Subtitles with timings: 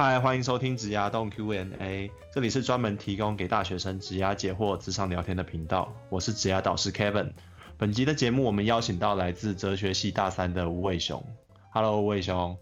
[0.00, 5.92] 嗨，欢迎收听职涯动 Q&A，这里是专门提供给大学生职涯解惑、职场聊天的频道。
[6.08, 7.32] 我是职涯导师 Kevin。
[7.76, 11.20] 本集的节目，我们邀请到来自哲学系大三的吴伟雄。
[11.72, 12.56] Hello，吴伟雄。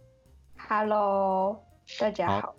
[0.57, 1.63] Hello，
[2.01, 2.55] 大家好。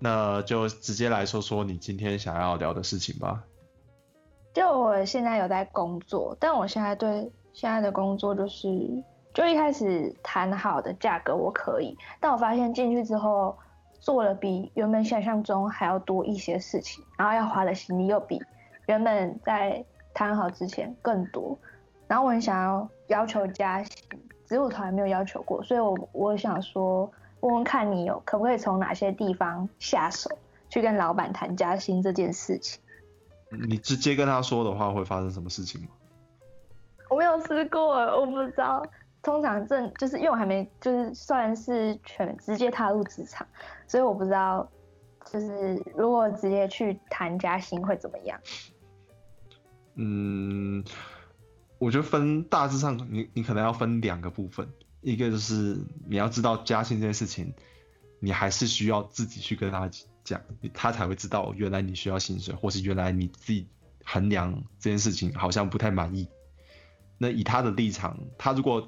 [0.00, 3.44] 那就直接来说说你今天想要聊的事情吧。
[4.52, 8.68] 就我现在有在工作，但我现在对现在的工作就是，
[9.32, 13.56] 就一开始谈好的价格我可以，但我发现进去之后
[14.02, 18.42] 做了比原本想象中还要多一些事情，然后要花的心力又比
[18.86, 21.56] 原本在谈好之前更多，
[22.08, 23.94] 然后我很想要要求加薪，
[24.44, 27.08] 只是我从来没有要求过，所以我我想说
[27.40, 30.28] 问问看你有可不可以从哪些地方下手
[30.68, 32.82] 去跟老板谈加薪这件事情。
[33.68, 35.88] 你直接跟他说的话，会发生什么事情吗？
[37.08, 38.84] 我没有试过，我不知道。
[39.22, 43.46] 通常正就是因为我还没就是算是全直接踏入职场，
[43.86, 44.68] 所以我不知道，
[45.30, 48.40] 就是如果直接去谈加薪会怎么样。
[49.94, 50.84] 嗯，
[51.78, 54.68] 我觉得分大致上，你你可能要分两个部分，
[55.02, 55.78] 一个就是
[56.08, 57.54] 你要知道加薪这件事情，
[58.18, 59.88] 你还是需要自己去跟他
[60.24, 60.40] 讲，
[60.74, 63.68] 他才会知道原来你需要薪水，或是原来你自己
[64.04, 66.26] 衡量这件事情好像不太满意。
[67.18, 68.84] 那以他的立场，他如果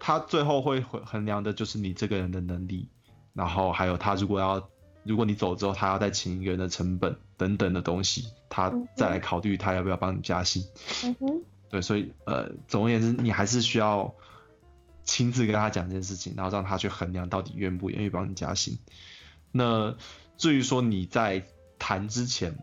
[0.00, 2.88] 他最后会衡量的就是你这个人的能力，
[3.34, 4.68] 然后还有他如果要，
[5.04, 10.64] 如果你走之后，他要再请一个人的成本等等的东西，他再来考虑他要不要帮你加薪。
[11.04, 14.14] 嗯哼，对，所以呃，总而言之，你还是需要
[15.04, 18.78] 亲自跟他讲这件事情，然后让他去衡量到底愿不愿意帮你加薪。
[19.52, 19.94] 那
[20.38, 21.44] 至于说你在
[21.78, 22.56] 谈之前，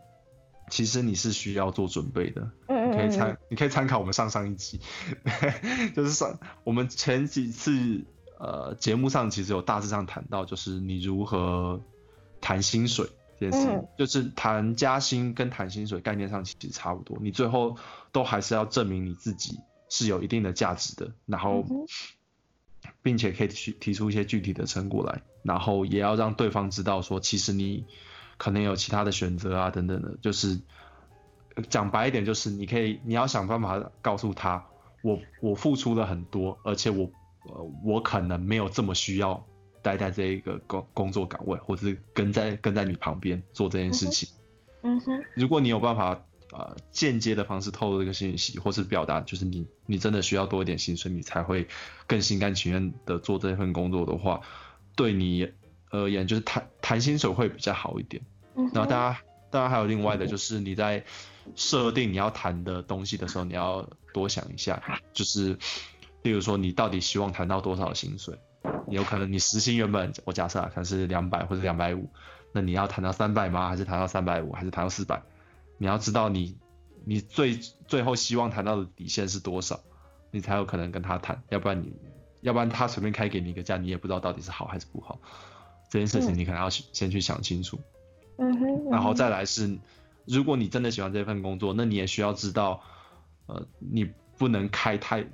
[0.70, 2.50] 其实你是需要做准备的。
[2.66, 4.80] 嗯你可以参，你可以参考我们上上一集，
[5.96, 8.04] 就是上我们前几次
[8.38, 11.80] 呃节目上其实有大致上谈到，就是你如何
[12.40, 13.88] 谈薪水这件事情，嗯。
[13.98, 17.76] 就是谈加薪跟谈薪水概念上其实差不多，你最后
[18.12, 19.58] 都还是要证明你自己
[19.88, 21.86] 是有一定的价值的，然后嗯
[23.02, 27.86] 并且可以去提出一些具体的成果来，然后也要让对方知道说，其实你
[28.38, 30.60] 可能有其他的选择啊，等等的，就是呃
[31.62, 34.64] 讲白一点，就是你可以，你要想办法告诉他，
[35.02, 37.10] 我我付出了很多，而且我
[37.44, 39.44] 呃我可能没有这么需要
[39.82, 44.28] 待在这一个工工作岗位，或者是跟在跟在你旁边做这件事情。
[44.82, 51.66] 嗯哼，如果你有办法呃间接的方式透露这个信息，或是表达就是你你真的需要多一点薪水，你才会
[52.06, 54.40] 更心甘情愿的做这份工作的话，
[54.94, 55.50] 对你
[55.90, 58.22] 而言就是谈谈薪水会比较好一点。
[58.54, 59.20] 嗯，然后大家
[59.50, 61.04] 当然还有另外的就是你在
[61.54, 64.82] 设定你要谈的东西的时候，你要多想一下，
[65.12, 65.56] 就是
[66.22, 68.38] 例如说你到底希望谈到多少薪水，
[68.88, 72.08] 有可能你时薪原本我假设啊可能是两百或者两百五，
[72.52, 73.68] 那你要谈到三百吗？
[73.68, 74.52] 还是谈到三百五？
[74.52, 75.22] 还是谈到四百？
[75.78, 76.56] 你要知道你
[77.04, 79.80] 你最最后希望谈到的底线是多少，
[80.30, 81.92] 你才有可能跟他谈，要不然你
[82.40, 85.20] 要不然他随便开给你一个价，你也不知道到底是好还是不好。
[85.90, 87.80] 这件事情嗯你可能要先去想清楚。
[88.36, 89.78] 嗯哼，然后再来是，
[90.28, 92.82] 如果你真的喜欢这份工作，那你也需要知道，
[93.46, 95.26] 呃，你不能开太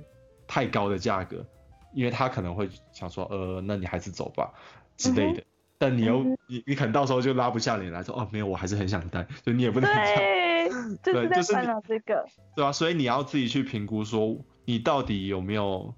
[0.47, 1.45] 太高的价格，
[1.93, 4.53] 因为他可能会想说，呃，那你还是走吧
[4.97, 5.43] 之类的。
[5.77, 12.25] 但你又嗯你你可能到时候就拉不下脸来说，哦，没有，我还是很想待，就你也不能这样，对，就是在对就是烦恼这个。
[12.55, 15.93] 对吧、所以你要自己去评估说，你到底有没有，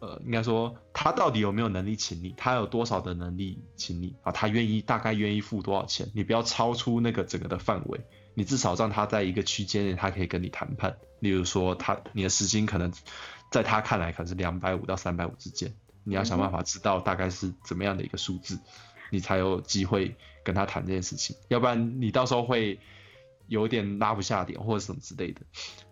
[0.00, 4.30] 呃，应该说他到底有没有能力请你，他有多少的能力请你啊？
[4.30, 6.06] 他愿意大概愿意付多少钱？
[6.14, 7.98] 你不要超出那个整个的范围，
[8.36, 10.98] 你至少让他在一个区间内，他可以跟你谈判。
[11.20, 12.92] 例如说他你的时薪可能
[13.50, 15.74] 在他看来可能是两百五到三百五之间，
[16.04, 18.60] 你要想办法知道大概是怎么样的一个数字，
[19.10, 20.14] 你才有机会
[20.44, 22.78] 跟他谈这件事情，要不然你到时候会
[23.48, 25.40] 有点拉不下脸或者什么之类的。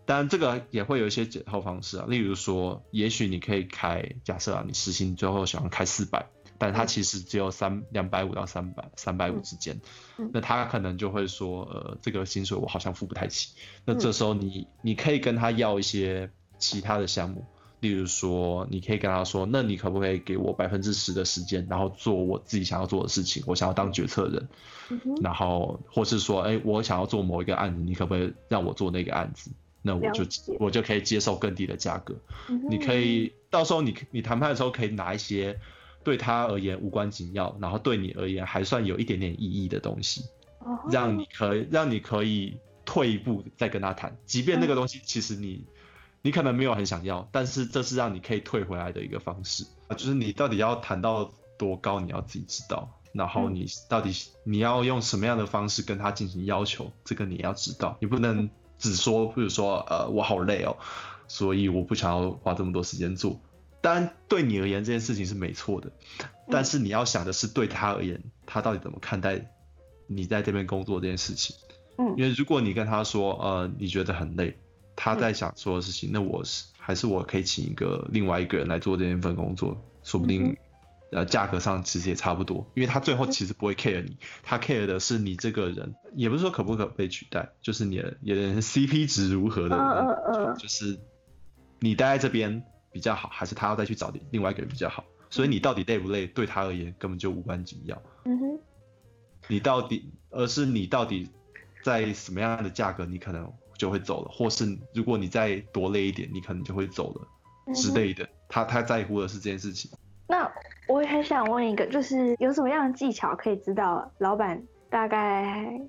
[0.05, 6.27] 当然，这个也会有一些解套方式啊，例如说，也许你可以开，假设啊，你时薪最后想要开四百，
[6.59, 9.81] 但它其实只有三两百五到三百三百五之间，
[10.19, 13.55] 嗯那他可能就会说，呃，这个薪水我好像付不太起。
[13.85, 17.45] 那这时候你你可以跟他要一些其他的项目，
[17.81, 24.49] 例如说，你可以跟他说，那你可不可以给我百分之十的时间，然后做我自己想要做的事情，我想要当决策人，
[25.21, 29.51] 然后或是说，哎，我想要做某一个案子，你可不可以让我做那个案子？
[29.87, 30.25] 那我就
[30.59, 32.15] 我就可以接受更低的价格。
[32.49, 35.61] 嗯你可以到时候你你谈判的时候可以拿一些
[36.05, 40.23] 对他而言无关紧要，然后对你而言还算有一点点意义的东西，
[40.61, 45.65] 哦让你可以让你可以退一步再跟他谈，即便那个东西其实你
[46.23, 53.01] 你可能没有很想要，但是这是让你可以退回来的一个方式啊，就是你到底要谈到多高，你要自己知道。
[53.15, 54.11] 然后你到底
[54.43, 60.77] 你要用什么样的方式跟他进行要求，这个你要知道，你不能只说，比如说呃我好累哦，
[61.29, 63.41] 所以我不想要花这么多时间做。
[63.85, 65.93] 当然对你而言这件事情是没错的，
[66.49, 69.51] 但是你要想的是对他而言，他到底怎么看待
[70.07, 71.55] 你在这边工作这件事情。
[71.99, 74.57] 嗯，因为如果你跟他说呃你觉得很累，
[74.97, 80.57] 他在想做的事情，那我是还是我可以请一个另外一个人来做这一份工作，说不定。
[81.13, 90.99] 呃，价格上其实也差不多，因为他最后其实不会 care 你，他 care 的是你这个人，也不是说可不可被取代，就是你的你的 CP 值如何的，嗯嗯嗯，就是
[91.79, 92.65] 你待在这边
[92.95, 95.05] 比较好，还是他要再去找另外一个人比较好？
[95.29, 98.01] 所以你到底累不累，对他而言根本就无关紧要。
[98.25, 98.61] 嗯哼，
[99.49, 101.29] 你到底，而是你到底
[101.83, 108.29] 在什么样的价格，你可能就会走了，或是如果你再多累一点，你可能就会走了之类的。
[108.49, 109.91] 他他在乎的是这件事情。
[110.29, 110.49] 那
[110.87, 115.81] 我也很想问一个，就是有什么样的技巧可以知道老板大概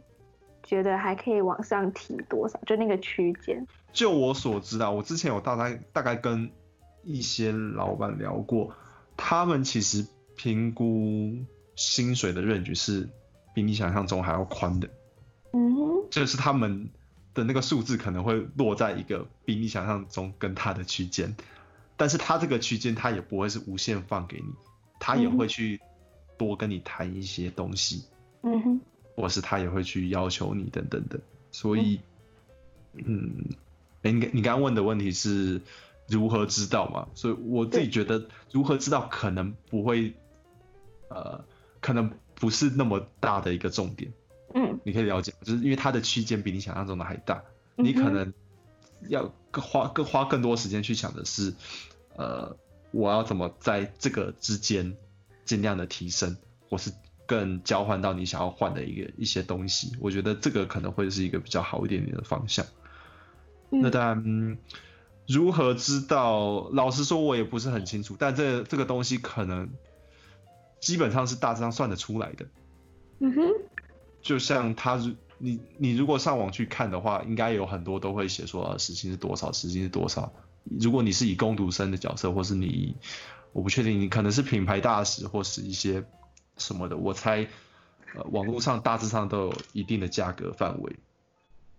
[0.64, 2.60] 觉得还可以往上提多少？
[2.66, 3.64] 就那个区间。
[3.94, 6.52] 就我所知啊，我之前有大概大概跟
[7.06, 8.74] 一些老板聊过，
[9.16, 10.06] 他们其实
[10.36, 11.38] 评估
[11.76, 13.08] 薪水的 range 是
[13.54, 14.90] 比你想象中还要宽的。
[15.54, 16.10] 嗯哼。
[16.12, 16.90] 就是他们
[17.34, 21.36] 的那个数字可能会落在一个比你想象中更大的区间。
[21.98, 24.54] 但是他这个区间他也不会是无限放给你，
[25.00, 25.80] 他也会去
[26.38, 28.04] 多跟你谈一些东西，
[28.44, 28.82] 嗯哼，
[29.16, 31.18] 或是他也会去要求你等等的，
[31.52, 32.02] 所以，
[32.96, 33.46] 嗯，
[34.02, 35.62] 哎，你你刚刚问的问题是
[36.08, 37.08] 如何知道嘛？
[37.16, 40.14] 所以我自己觉得如何知道可能不会，
[41.10, 41.44] 呃，
[41.80, 44.12] 可能不是那么大的一个重点，
[44.54, 47.44] 嗯，你可以了解，就是因为它的区间比你想象中的还大，
[47.76, 48.34] 你可能。
[49.10, 51.54] 要更花更花更多时间去想的是，
[52.16, 52.56] 呃，
[52.92, 54.96] 我要怎么在这个之间
[55.44, 56.38] 尽量的提升，
[56.70, 56.92] 或是
[57.28, 59.92] 更交换到你想要换的一个一些东西。
[60.00, 62.66] 我觉得这个可能会是一个比较好一点点的方向。
[63.70, 64.58] 那当然，
[65.28, 66.70] 如何知道？
[66.72, 68.16] 老实说，我也不是很清楚。
[68.18, 69.70] 但这这个东西可能
[70.80, 72.46] 基本上是大致上算得出来的。
[73.20, 73.52] 嗯哼，
[74.22, 75.02] 就像他
[75.38, 80.32] 你你如果上网去看的话，应该有很多都会写说时薪是多少，时薪是多少。
[80.80, 82.96] 如果你是以攻读生的角色，或是你，
[83.52, 86.04] 我不确定你可能是品牌大使或是一些
[86.58, 87.48] 什么的，我猜，
[88.16, 90.96] 呃，网络上大致上都有一定的价格范围。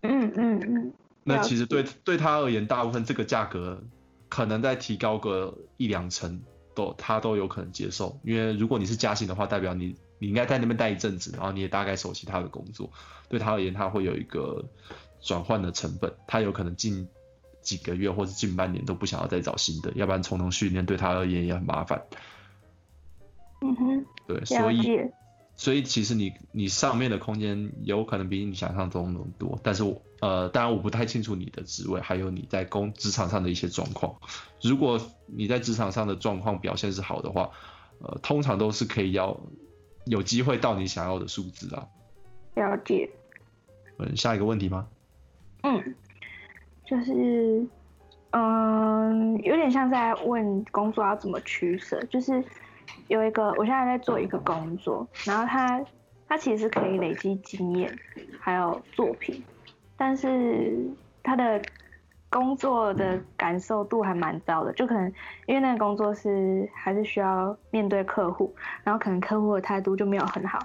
[0.02, 0.92] 嗯嗯嗯。
[1.26, 3.82] 那其实对对他而言，大部分这个价格
[4.28, 6.40] 可能再提高个一两成，
[6.74, 8.18] 都他都有可能接受。
[8.22, 9.96] 因为如果你是加薪的话，代表你。
[10.18, 12.90] 你应该在那边待一阵子，然后你也大概熟悉他的工作，
[13.28, 14.64] 对他而言，他会有一个
[15.20, 17.06] 转换的成本，他有可能近
[17.60, 22.02] 几个月或者近半年都不想要再找新的，要不然从头训练对他而言也很麻烦。
[23.60, 25.02] 嗯哼，对，所以
[25.56, 34.16] 所以其实你你上面的空间有可能比你想象中的多，但是我呃，当然我不太清楚你的职位，还有你在工职场上的一些状况。
[34.62, 37.50] 如果你在职场上的状况表现是好的话，
[37.98, 39.40] 呃，通常都是可以要。
[40.08, 41.84] 有机会到你想要的数字啊？
[42.54, 43.10] 了解。
[43.98, 44.86] 嗯，下一个问题吗？
[45.64, 45.96] 嗯，
[46.84, 47.66] 就是，
[48.30, 52.00] 嗯，有点像在问工作要怎么取舍。
[52.04, 52.40] 就是
[53.08, 55.84] 有一个，我现在在做一个工作，然后它
[56.28, 57.96] 它其实可以累积经验，
[58.40, 59.42] 还有作品，
[59.96, 60.78] 但是
[61.22, 61.60] 它的。
[62.28, 65.10] 工作的感受度还蛮糟的，就可能
[65.46, 70.58] 因为那个工作是还是需要面对客户，然后可能客户的态度就没有很好，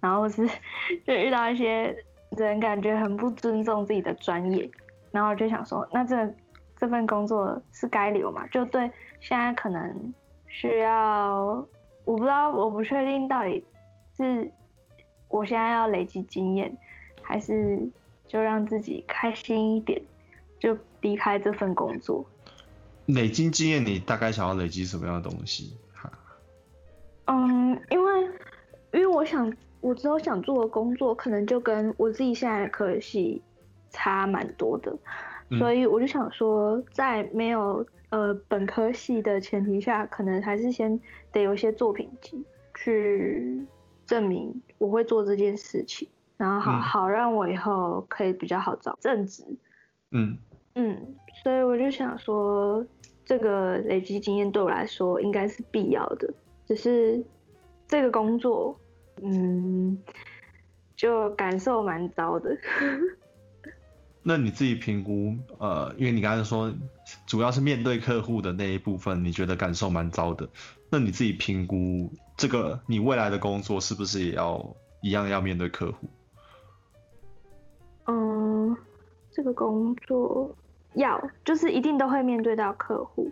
[0.00, 0.48] 然后是
[1.06, 1.94] 就遇到一些
[2.30, 4.68] 人感觉很不尊重自己的专业，
[5.12, 6.34] 然后就想说，那这
[6.78, 8.44] 这份工作是该留嘛？
[8.48, 10.14] 就对，现在可能
[10.48, 11.64] 需要，
[12.04, 13.64] 我不知道，我不确定到底
[14.16, 14.50] 是
[15.28, 16.76] 我现在要累积经验，
[17.22, 17.88] 还是
[18.26, 20.00] 就让自己开心一点。
[20.60, 22.24] 就离开这份工作。
[23.04, 25.76] 累积经验，你大概想要累积什么样的东西？
[27.26, 28.22] 嗯，因为
[28.92, 33.42] 因为我想，我之后想做的工作，可能就跟我自己现在的科系
[33.90, 34.96] 差蛮多的，
[35.50, 40.98] 所以我就想说，在没有呃本科系的前提下，可能还是先
[41.30, 43.66] 得有一些作品集，去
[44.06, 49.44] 证明我会做这件事情，然后好好让我以后可以比较好找正职。
[50.10, 50.36] 嗯。
[50.76, 52.84] 嗯，所以我就想说，
[53.24, 56.34] 这个累积经验对我来说应该是必要的。
[56.66, 57.24] 只是
[57.86, 58.76] 这个工作，
[59.22, 59.96] 嗯，
[60.96, 62.56] 就感受蛮糟的。
[64.26, 66.72] 那你自己评估，呃，因为你刚才说
[67.26, 70.48] 主要是面对客户的那一部分，你觉得感受蛮糟的。
[70.90, 76.08] 那你自己评估这个你未来的工作是不是也要一样要面对客户？
[78.06, 78.74] 嗯，
[79.30, 80.56] 这个工作
[80.94, 83.30] 要就是一定都会面对到客户，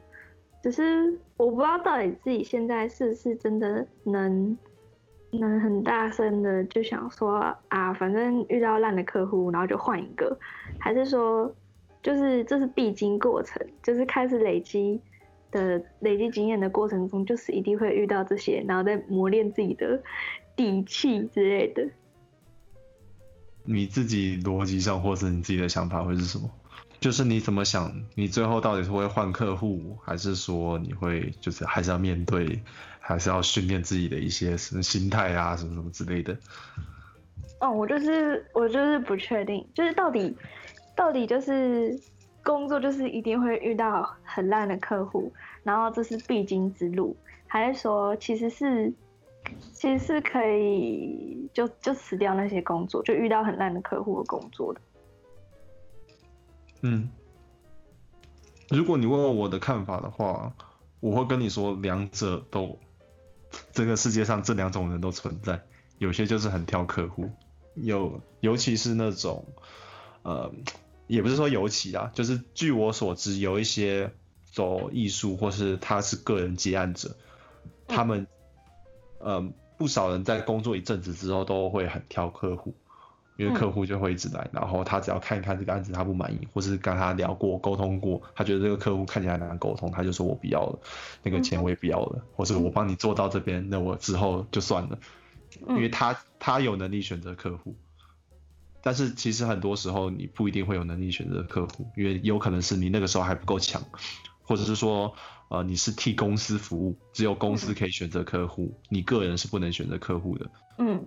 [0.63, 4.59] 只是我不知道到底自己现在是不是真的能
[5.39, 10.39] 能很大声的就想说啊，反正遇到烂的客户，然后就换一个，
[10.79, 11.55] 还是说
[12.03, 15.01] 就是这是必经过程，就是开始累积
[15.51, 20.03] 的累积经验的过程中，就是一定会遇到这些，然后再磨练自己的
[20.55, 21.89] 底气之类的。
[23.65, 26.51] 你自己逻辑上或是你自己的想法会是什么？
[27.01, 27.93] 就是你怎么想？
[28.15, 32.63] 你最后到底是会换客户，还是说你会就是还是要面对，
[33.03, 36.35] 还是要训练自己的一些什么心态啊，什么什么之类的？
[37.61, 40.35] 哦，我就是我就是不确定，就是到底
[40.97, 42.01] 到底就是
[42.43, 45.33] 工作就是一定会遇到很烂的客户，
[45.63, 47.17] 然后这是必经之路，
[47.47, 48.93] 还是说其实是？
[49.75, 54.81] 其实是可以就就辞掉那些工作，就遇到很烂的客户的工作的。
[56.83, 57.11] 嗯，
[58.71, 60.55] 如果你问问我的看法的话，
[61.01, 62.79] 我会跟你说，两者都，
[63.73, 65.63] 这个世界上这两种人都存在。
[65.99, 67.31] 有些就是很挑客户，
[67.75, 69.47] 有尤其是那种，
[70.23, 70.53] 呃，
[71.07, 74.13] 也不是说尤其啊，就是据我所知，有一些
[74.51, 77.17] 走艺术或是他是个人接案者，
[77.87, 78.27] 他们。
[79.25, 79.41] 呃，
[79.79, 82.75] 不少人在工作一阵子之后都会很挑客户，
[83.37, 90.79] 因为客户就会一直来，然后他只要看一看这个案子他不满意，或是跟他聊过沟通过，他觉得这个客户看起来难沟通，他就说我不要了，
[91.23, 94.99] 那个钱我也不要了，或是我帮你做到这边，那我之后就算了，
[95.69, 97.77] 因为他他有能力选择客户，
[98.83, 103.83] 但是其实很多时候你不一定会有能力选择客户，因为有可能是你那个时候还不够强，
[104.43, 105.15] 或者是说。
[105.49, 110.51] 呃，你是替公司服务，只有公司可以选择客户，你个人是不能选择客户的。
[110.79, 111.05] 嗯，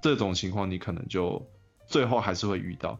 [0.00, 1.50] 这种情况你可能就
[1.86, 2.98] 最后还是会遇到。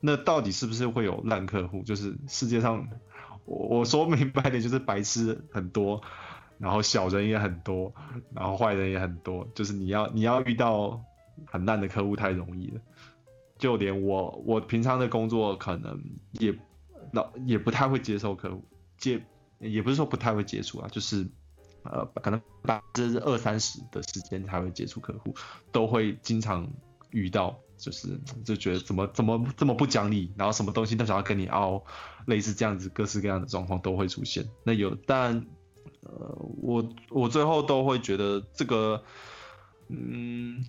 [0.00, 1.82] 那到底是不是会有烂客户？
[1.82, 2.88] 就是世界上，
[3.44, 6.02] 我我说明白点，就是白痴很多，
[6.58, 7.92] 然后小人也很多，
[8.34, 9.48] 然后坏人也很多。
[9.54, 11.02] 就是你要你要遇到
[11.46, 12.80] 很烂的客户太容易了，
[13.58, 16.00] 就连我我平常的工作可能
[16.32, 16.56] 也
[17.12, 18.64] 老也不太会接受客户
[18.96, 19.22] 接。
[19.60, 21.26] 也不是说不太会接触啊，就是
[21.90, 25.34] 呃，可能百分之二三十的时间才会接触客户，
[25.72, 26.68] 都会经常
[27.10, 31.82] 遇到，就是 就觉得怎么怎么这么不讲理，然后什么东西都想要跟你凹，
[32.26, 34.48] 类似这样子各式各样的状况都会出现。
[34.64, 35.46] 那有，但
[36.02, 39.02] 呃，我我最后都会觉得这个，
[39.88, 40.64] 嗯，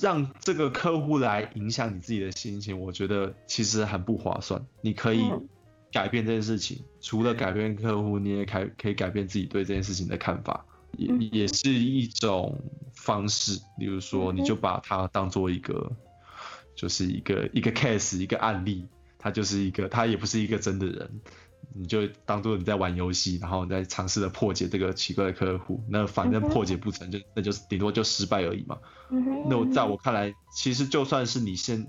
[0.00, 4.66] 让这个客户来影响你自己的心情，我觉得其实很不划算。
[4.80, 5.22] 你可以。
[5.90, 10.64] 改变这件事情，除了改变客户，你也改可以改变自己对这件事情的看法，
[10.96, 12.60] 也也是一种
[12.94, 13.58] 方式。
[13.78, 15.90] 比如说，你就把它当做一个，
[16.74, 18.86] 就是一个一个 case，一个案例，
[19.18, 21.20] 它就是一个，它也不是一个真的人，
[21.74, 25.82] 你就当做你在玩游戏，然后你在尝试着破解这个奇怪的客户。
[25.88, 28.78] 那反正破解不成就那就是顶多就失败而已嘛。
[29.48, 31.88] 那我在我看来，其实就算是你先。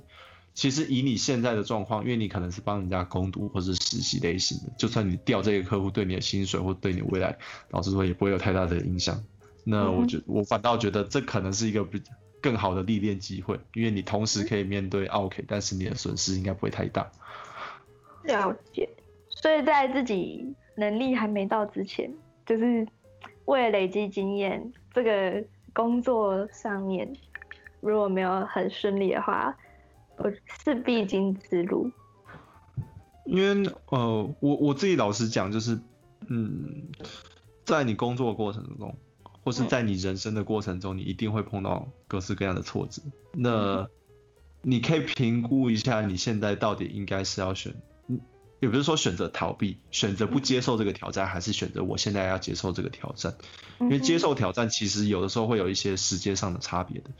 [0.53, 7.37] 其实以你现在的状况，因为你可能是帮人家攻读或是实习类型的，就算你调这个客户，对你的薪水或对你未来，
[7.69, 9.23] 老实说也不会有太大的影响。
[9.63, 12.01] 那我觉我反倒觉得这可能是一个比
[12.41, 17.09] 更好的历练机会，因为你同时可以面对 OK，但是你的损失应该不会太大。
[18.23, 18.89] 了解，
[19.29, 22.11] 所以在自己能力还没到之前，
[22.45, 22.85] 就是
[23.45, 25.41] 为了累积经验，这个
[25.71, 27.09] 工作上面
[27.79, 29.55] 如果没有很顺利的话。
[30.63, 31.91] 是必经之路，
[33.25, 35.79] 因为呃，我我自己老实讲，就是
[36.27, 36.87] 嗯，
[37.65, 38.97] 在你工作过程中，
[39.43, 43.01] 或是在你人生的过程中，你一定会碰到各式各样的挫折。
[43.31, 43.87] 那
[44.61, 47.73] 你可以评估一下，你现在到底应该是要选，
[48.59, 53.35] 也不是说选择逃避，选择不接受这个挑战，还是选择我现在要接受这个挑战？
[53.79, 57.11] 因为接受挑战，其实有的时候会有一些时间上的差别的。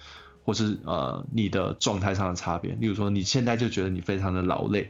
[0.50, 4.90] 或是呃你的状态上的差别，例如说你现在就觉得你非常的劳累，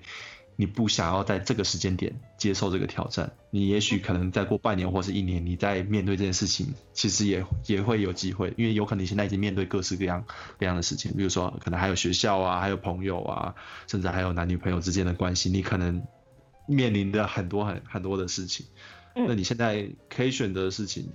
[0.56, 10.24] 你不想要在这个时间点接受这个挑战，你也许可能再过半年或是一年，你再面对这件事情，其实也也会有机会，因为有可能你现在已经面对各式各样
[10.58, 13.56] 各样的事情，比如说可能还有学校啊，还有朋友啊，
[13.88, 16.02] 甚至还有男女朋友之间的关系，你可能
[16.70, 18.66] 面临的很多很很多的事情，
[19.14, 21.10] 那你现在可以选择的事情，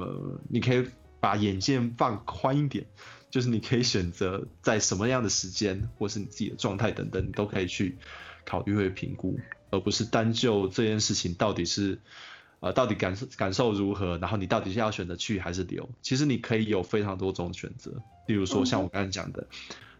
[0.00, 0.86] 呃，你可以
[1.20, 2.86] 把眼界放宽一点。
[3.32, 7.96] 就是你可以选择在什么样的时间，或是你自己的状态等等，你都可以去
[8.44, 11.98] 考虑会评估，而不是单就这件事情到底是
[12.60, 14.18] 呃，到底感受感受如何？
[14.18, 15.88] 然后你到底是要选择去还是留？
[16.02, 18.02] 其实你可以有非常多种选择。
[18.26, 19.48] 例如说，像我刚才讲的，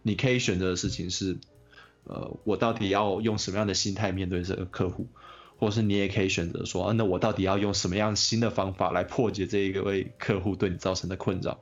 [0.03, 1.39] 你可以选择的事情是，
[2.03, 5.07] 呃，我到底要用什么样的心态面对这个客户？
[5.57, 11.59] 或是你也可以选择说，啊那我到底要用什么样新的方法来破解这一位客户对你造成的困扰？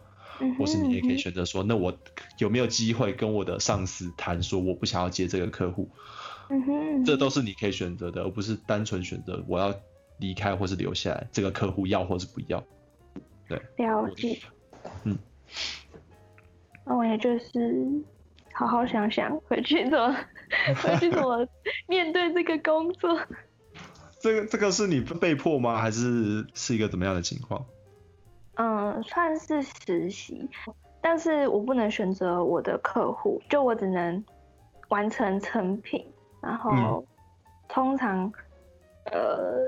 [0.57, 1.98] 或是你也可以选择说，那我
[2.38, 5.89] 有没有机会跟我的上司谈说，我不想要接这个客户？
[6.50, 9.74] 嗯哼，这都是你可以选择的，而不是单纯选择我要
[10.19, 12.63] 离开或是留下来，这个客户要或是不要。
[13.48, 14.39] 对，了解。
[15.03, 15.17] 嗯，
[16.86, 18.03] 那我也就是
[18.53, 20.15] 好好想想，回去怎么
[20.83, 21.48] 回去怎么
[21.88, 23.19] 面对这个工作。
[24.19, 25.77] 这个这个是你被迫吗？
[25.77, 27.65] 还是是一个怎么样的情况？
[28.62, 30.48] 嗯，算是实习，
[31.01, 34.24] 但是我不能选择我的客户，就我只能
[34.89, 36.06] 完成成品，
[36.39, 37.03] 然后
[37.68, 38.32] 通常
[39.06, 39.68] 呃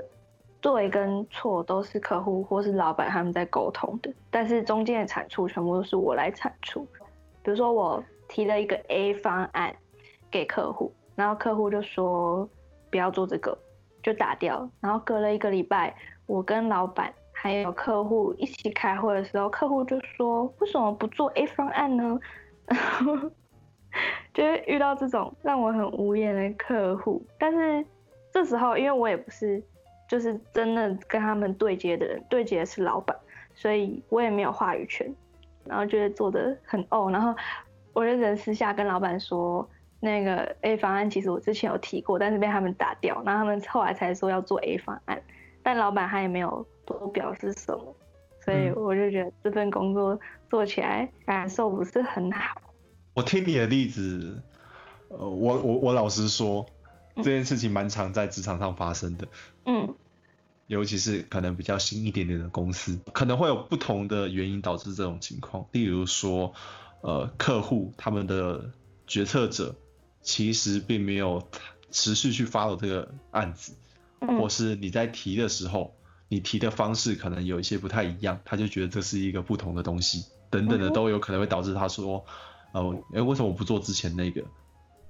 [0.60, 6.86] 对跟错都是客户或是老板他们在沟通的，但是中间的产出全部都是我来产出。
[7.42, 9.74] 比如说我提了一个 A 方案
[10.30, 12.48] 给客户，然后客户就说
[12.92, 13.58] 不要做这个。
[14.04, 15.96] 就打掉，然后隔了一个礼拜，
[16.26, 17.10] 我跟老板
[17.44, 22.18] 还有客户一起开会的时候，客户就说：“为什么不做 A 方案呢？”
[24.32, 27.22] 就会遇到这种让我很无言的客户。
[27.38, 27.84] 但是
[28.32, 29.62] 这时候，因为我也不是
[30.08, 33.14] 就是真的跟他们对接的人，对接的是老板，
[33.54, 35.14] 所以我也没有话语权，
[35.66, 37.34] 然后觉得做的很哦，然后
[37.92, 39.68] 我就在私下跟老板说。
[40.00, 45.22] 那个 A 方案其实我之前有提过，但是被他们打掉，然后他们后来才说要做 A 方案，
[45.62, 47.96] 但老板他也没有多表示什么，
[48.44, 52.60] 所以我就觉得这份工作做起来感受不是很好。
[53.14, 54.42] 我听你的例子，
[55.08, 56.66] 呃，我我我老实说，
[57.16, 59.28] 这件事情蛮常在职场上发生的，
[59.66, 59.94] 嗯，
[60.66, 66.52] 尤其是可能比较新一点点的公司，可能会有不同的原因导致这种情况，例如说，
[67.02, 68.70] 呃，客户他们的
[69.06, 69.74] 决策者。
[70.26, 71.46] 其实并没有
[71.90, 73.74] 持续去 follow 这个案子，
[74.20, 75.94] 或是你在提的时候，
[76.34, 82.24] 你提的方式可能有一些不太一样，他就觉得这是一个不同的东西，等等的都有可能会导致他说，
[82.72, 84.42] 哦，哎，为什么我不做之前那个？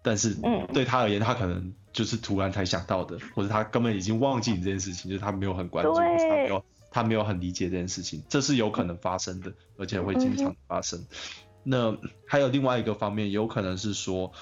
[0.02, 0.36] 但是
[0.74, 11.02] 对他而言，他可能就是突然才想到的，或者他根本已经忘记你这件事情，就是他没有很关注，他没有他没有很理解这件事情，这是有可能发生的，而且会经常发生。
[11.62, 14.32] 那还有另外一个方面，有可能是说。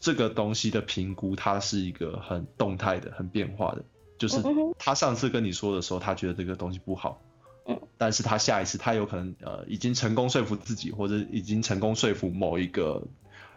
[0.00, 3.82] 这个东西的评估，它是一个很动态的、很变化的。
[4.26, 4.42] 就是
[4.78, 7.20] 他上次跟你说的时候，他觉得这个东西不好，
[7.66, 13.06] 嗯，但是他下一次他有可能呃已经成功说服自己，或者已经成功说服某一个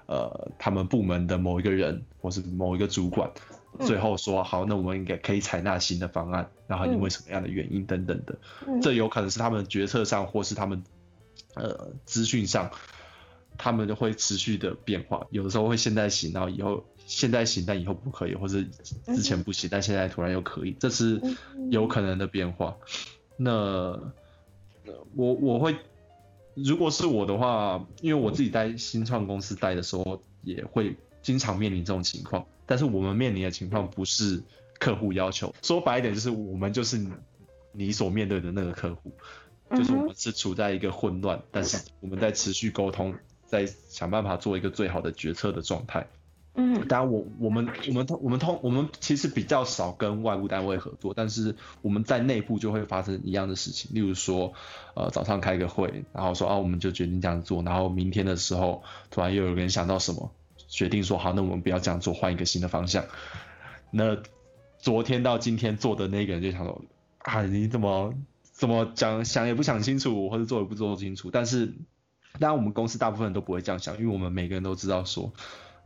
[0.08, 3.32] 呃他们部门的某一个人，或是某一个主管，
[3.80, 8.38] 最后说好，那我们应该可以采纳新的方案，然后因为什么样的原因等等的，
[8.82, 10.84] 这有可能是他们决策上，或是他们
[11.56, 12.70] 呃资讯上。
[13.60, 18.62] 他们就会持续的变化，有的时候会现在行，然后以后现在行，但以后不可以，或者
[19.06, 21.22] 之前不行，但现在突然又可以，这是
[21.72, 22.78] 有可能的变化。
[23.38, 23.98] 那
[25.16, 25.78] 我我会，
[26.54, 32.46] 如果是我的话，因为我自己在新创公司待的时候，也会经常面临这种情况。
[32.66, 34.44] 但是我们面临的情况不是
[34.78, 37.00] 客户要求，说白一点就是我们就是
[37.72, 39.14] 你所面对的那个客户，
[39.72, 43.16] 就是我们是处在一个混乱，但是我们在持续沟通。
[43.50, 46.06] 在想办法做一个最好的决策的状态。
[46.60, 53.92] 嗯，当然我我们我们通我们通我们其实比较少跟外部单位合作，但是我们在内部就会发生一样的事情。
[53.94, 54.54] 例如说，
[54.96, 60.32] 呃，早上开个会，然后说啊，我们就决定这样做，然后明天的时候突然又有人想到什么，
[60.68, 63.06] 决定说好，那我们不要这样做，换一个新的方向。
[63.92, 64.18] 那
[64.80, 66.82] 昨天到今天做的那个人就想说，
[67.20, 68.16] 啊，你怎么
[68.52, 71.76] 怎么讲想也不想清楚，或者做也不做清楚，但是。
[72.40, 75.34] 当然，我们公司大部分人都不会这样想，因为我们每个人都知道说，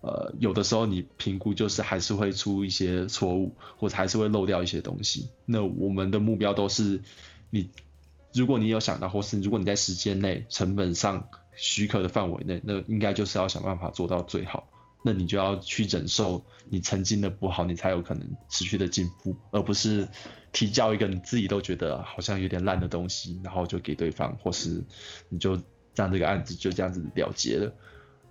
[0.02, 5.30] 呃，有的时候你评估就是还是会出一些错误，或者还是会漏掉一些东西。
[5.46, 7.02] 那我们的目标都是，
[7.50, 7.70] 你
[8.34, 14.68] 如果你有想到，或是如果你在时间内、成本上许可的范围内，那应该就是要想办法做到最好。
[15.04, 20.08] 那你就要去忍受你曾经的不好，你才有可能持续的进步，而不是
[20.52, 24.84] 提交一个你自己都觉得好像有点烂的东西，然后就给对方，或是
[25.30, 25.62] 你就。
[25.94, 27.76] 让这个案子就这样子了结了，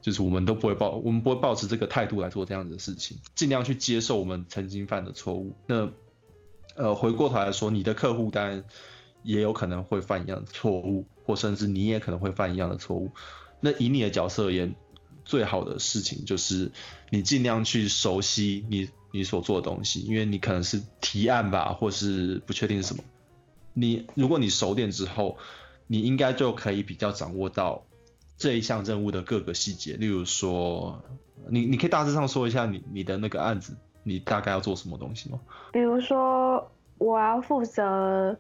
[0.01, 5.55] 就是我们都不会抱，我们不会抱持这个态度来做这样子的事情，尽量去接受我们曾经犯的错误。
[5.67, 5.91] 那
[6.77, 8.65] 呃，回过头来说，你的客户当然
[9.23, 13.11] 也有可能会犯一样的错误，或甚至你也可能会犯一样的错误。
[13.61, 14.75] 那以你的角色而言，
[15.25, 16.73] 最好的事情就是
[17.11, 23.05] 你尽量去熟悉你你所做的东西，因为你可能是提案吧，或是不确定是什么。
[23.75, 25.37] 你如果你熟练之后，
[25.87, 27.85] 你应该就可以比较掌握到
[28.41, 29.93] 这一项任务的各个细节。
[29.93, 30.99] 例如说，
[31.51, 35.39] 你你可以大致上说一下你你的那个案子，你大概要做什么东西吗？
[35.71, 38.35] 比如说，我要负责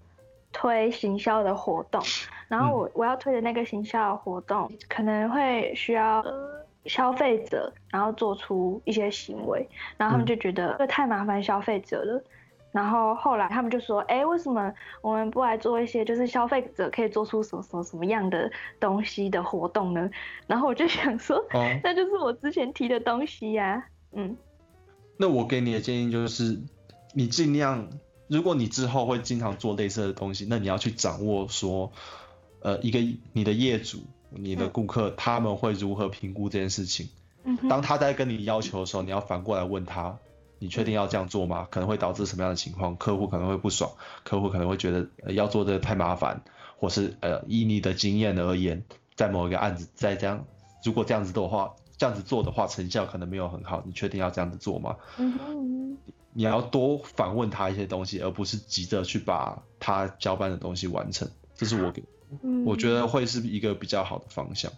[0.53, 2.03] 推行销的活动，
[2.49, 12.25] 然后我我要推的那个行销的活动可能会需要呃消费者，然后做出一些行为，然后他们就觉得这太麻烦消费者了。
[12.73, 20.09] 然后后来他们就说，哎，为什么我们不来做一些就是消费者可以做出什么什么什么样的东西的活动呢？
[20.47, 21.45] 然后我就想说，
[21.83, 24.37] 那就是我之前提的东西呀，嗯。
[25.17, 26.61] 那我给你的建议就是，
[27.13, 27.89] 你尽量，
[28.29, 31.91] 如果你之后会经常做类似的东西，那你要去掌握说，
[32.61, 33.01] 呃，一个
[33.33, 33.99] 你的业主、
[34.31, 37.09] 你的顾客他们会如何评估这件事情。
[37.43, 37.59] 嗯。
[37.69, 40.17] 当他在跟你要求的时候，你要反过来问他。
[40.61, 41.66] 你确定要这样做吗？
[41.70, 42.94] 可能会导致什么样的情况？
[42.96, 43.90] 客户可能会不爽，
[44.23, 46.42] 客户可能会觉得要做的太麻烦，
[46.79, 48.85] 或是呃，以你的经验而言，
[49.16, 50.44] 在某一个案子再这样，
[50.85, 53.83] 如果这样子的话，这样子做的话，成效可能没有很好。
[53.87, 54.96] 你确定要这样子做吗？
[55.16, 55.99] 嗯哼，
[56.35, 61.31] 你要多反问他一些东西，而不是急着去把他交办的东西完成。
[61.55, 62.05] 这是我给，
[62.66, 64.70] 我觉得会是一个比较好的方向，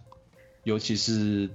[0.63, 1.49] 尤其是。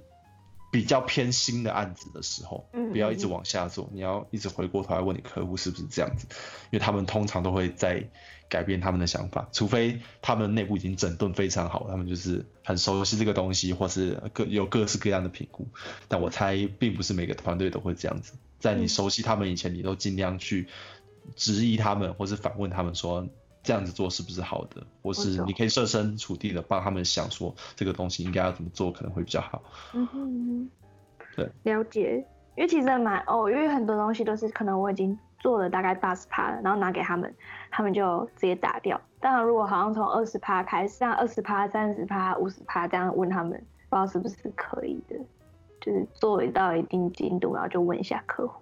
[0.70, 6.26] 比较偏新的案子的时候，不要一直往下做，你要一直回过头来问你客户是不是这样子，
[6.70, 8.08] 因为他们通常都会在
[8.48, 15.68] 改变他们的想法，除非他们内部已经整顿非常好，他们就是很熟悉这个东西，或是各有各式各样的评估。
[16.06, 20.68] 但我猜并不是每个团队都会这样子，在你熟悉他们以前，你都尽量去
[21.36, 23.26] 质疑他们，或是反问他们说。
[23.62, 24.86] 这样子做是不是好的？
[25.02, 29.62] 或是你可以设身处地的帮他们想说，这个东西应该要怎么做可能会比较好。
[29.92, 30.70] 嗯哼，
[31.36, 32.24] 对，了解。
[32.56, 37.32] 因为其实蛮哦，因为很多东西都是可能我已经做了大概八十趴了，然后拿给他们，
[37.70, 39.00] 他们就直接打掉。
[39.20, 43.50] 当然，如果好像从二十趴开始，像二十趴、三十趴、五十趴这样问他们，
[43.88, 45.16] 不知道是不是可以的，
[45.80, 48.60] 就是做到一定进度，然后就问一下客户。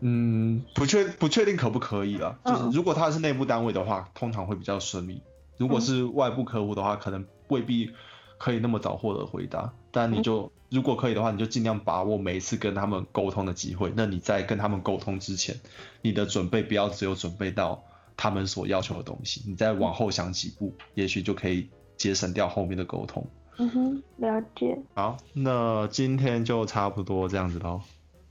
[0.00, 2.38] 嗯，不确不确定可不可以啊？
[2.44, 5.22] 就是如果他是内部单位的话，通常会比较顺利；
[5.58, 7.90] 如果是外部客户的话，可能未必
[8.38, 9.72] 可以那么早获得回答。
[9.90, 13.92] 但你就如果可以的话，你就尽量把握每一次跟他们沟通的机会。
[13.94, 15.56] 那你在跟他们沟通之前，
[16.00, 17.82] 你的准备不要只有准备到
[18.16, 23.26] 他们所要求的东西，你再往后想几步，也许就可以节省掉后面的沟通。
[23.58, 24.78] 嗯哼，了解。
[24.94, 27.82] 好，那今天就差不多这样子喽。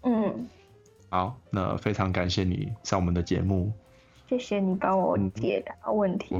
[0.01, 0.47] 嗯。
[1.09, 3.71] 好，那非常感谢你上我们的节目。
[4.27, 6.35] 谢谢你帮我解答问题。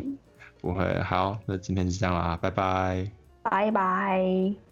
[0.62, 3.10] 不会，好，那今天就这样啦，拜拜。
[3.42, 4.69] 拜拜。